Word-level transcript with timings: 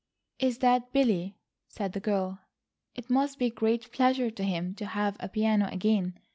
"Is 0.39 0.57
that 0.57 0.91
Billy?" 0.91 1.37
said 1.67 1.93
the 1.93 1.99
girl. 1.99 2.39
"It 2.95 3.11
must 3.11 3.37
be 3.37 3.45
a 3.45 3.49
great 3.51 3.91
pleasure 3.91 4.31
to 4.31 4.43
him 4.43 4.73
to 4.77 4.85
have 4.87 5.15
a 5.19 5.29
piano 5.29 5.69
again. 5.71 6.17